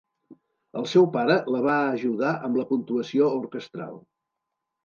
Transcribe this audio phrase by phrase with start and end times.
[0.79, 3.95] El seu pare la va ajudar amb la puntuació orquestral.